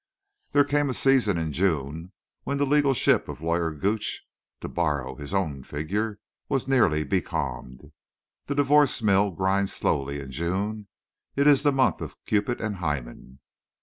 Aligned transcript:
There 0.53 0.63
came 0.63 0.89
a 0.89 0.95
season 0.95 1.37
in 1.37 1.51
June 1.51 2.11
when 2.43 2.57
the 2.57 2.65
legal 2.65 2.95
ship 2.95 3.29
of 3.29 3.39
Lawyer 3.39 3.69
Gooch 3.69 4.23
(to 4.61 4.67
borrow 4.67 5.13
his 5.13 5.31
own 5.31 5.61
figure) 5.61 6.17
was 6.49 6.67
nearly 6.67 7.03
becalmed. 7.03 7.91
The 8.47 8.55
divorce 8.55 9.03
mill 9.03 9.29
grinds 9.29 9.73
slowly 9.73 10.19
in 10.19 10.31
June. 10.31 10.87
It 11.35 11.45
is 11.45 11.61
the 11.61 11.71
month 11.71 12.01
of 12.01 12.15
Cupid 12.25 12.59
and 12.59 12.77
Hymen. 12.77 13.41